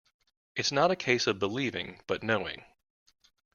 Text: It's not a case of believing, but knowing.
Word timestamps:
It's 0.55 0.71
not 0.71 0.89
a 0.89 0.95
case 0.95 1.27
of 1.27 1.37
believing, 1.37 2.01
but 2.07 2.23
knowing. 2.23 2.65